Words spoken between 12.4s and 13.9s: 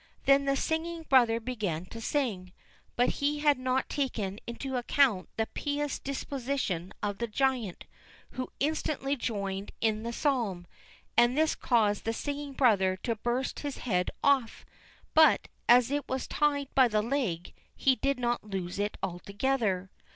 brother to burst his